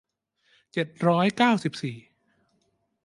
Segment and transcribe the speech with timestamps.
[0.73, 1.97] เจ็ดร้อยเก้าสิบสี่